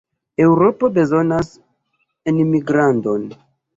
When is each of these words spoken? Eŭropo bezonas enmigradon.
Eŭropo 0.45 0.87
bezonas 0.95 1.51
enmigradon. 2.33 3.29